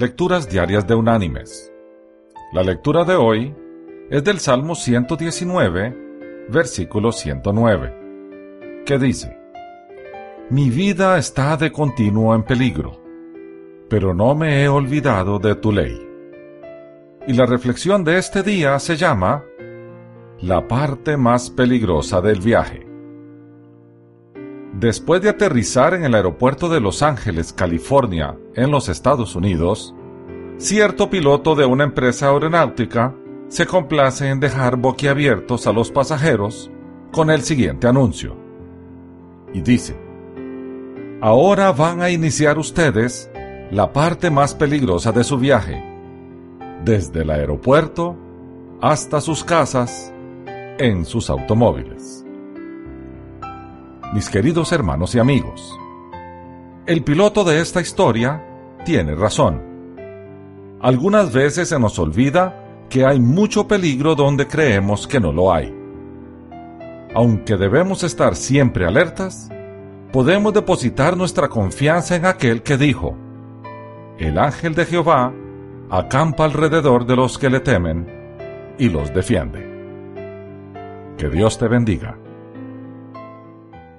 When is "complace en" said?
33.66-34.40